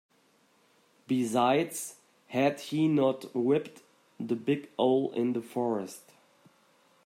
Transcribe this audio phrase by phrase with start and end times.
[1.05, 1.97] Besides,
[2.29, 3.83] had he not whipped
[4.19, 6.01] the big owl in the forest.